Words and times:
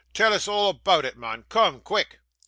'Tell 0.15 0.33
us 0.33 0.47
all 0.47 0.71
aboot 0.71 1.05
it, 1.05 1.15
mun; 1.15 1.43
coom, 1.47 1.79
quick! 1.79 2.21